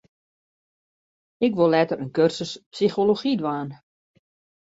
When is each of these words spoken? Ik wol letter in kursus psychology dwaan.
Ik 1.45 1.53
wol 1.55 1.69
letter 1.73 1.99
in 2.03 2.11
kursus 2.17 2.51
psychology 2.71 3.33
dwaan. 3.37 3.69